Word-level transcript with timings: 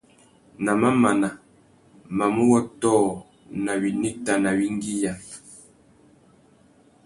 Na 0.63 0.71
mamana, 0.81 1.29
mamú 2.17 2.41
wôtō 2.51 2.93
nà 3.63 3.71
winita 3.81 4.33
nà 4.43 4.49
«wingüiya». 4.57 5.13